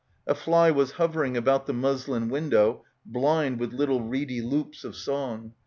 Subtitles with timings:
[0.25, 5.53] A fly was hovering about the muslin window blind with little reedy loops of song.